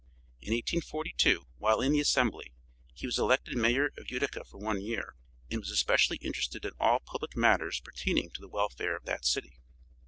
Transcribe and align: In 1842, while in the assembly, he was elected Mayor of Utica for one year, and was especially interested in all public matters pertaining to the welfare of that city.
In 0.41 0.51
1842, 0.55 1.45
while 1.59 1.79
in 1.79 1.91
the 1.91 1.99
assembly, 1.99 2.51
he 2.95 3.05
was 3.05 3.19
elected 3.19 3.55
Mayor 3.55 3.91
of 3.99 4.09
Utica 4.09 4.43
for 4.43 4.57
one 4.57 4.81
year, 4.81 5.15
and 5.51 5.59
was 5.59 5.69
especially 5.69 6.17
interested 6.21 6.65
in 6.65 6.71
all 6.79 6.99
public 7.01 7.37
matters 7.37 7.79
pertaining 7.81 8.31
to 8.31 8.41
the 8.41 8.49
welfare 8.49 8.95
of 8.95 9.05
that 9.05 9.25
city. 9.25 9.59